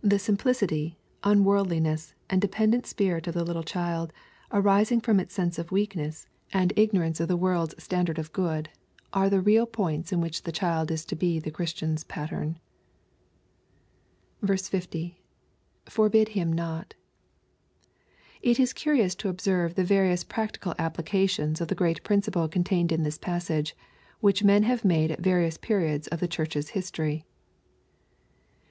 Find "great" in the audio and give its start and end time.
21.74-22.02